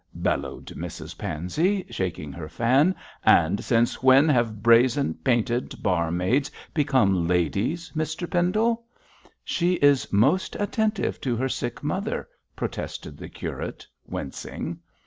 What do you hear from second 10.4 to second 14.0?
attentive to her sick mother,' protested the curate,